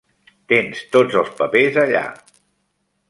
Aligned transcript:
Tens 0.53 0.81
tots 0.95 1.19
els 1.21 1.29
papers 1.43 1.77
allà. 1.83 2.03